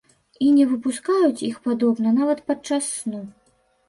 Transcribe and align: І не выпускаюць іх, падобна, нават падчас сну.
І 0.43 0.45
не 0.53 0.63
выпускаюць 0.69 1.45
іх, 1.49 1.59
падобна, 1.67 2.13
нават 2.21 2.41
падчас 2.47 2.89
сну. 3.03 3.21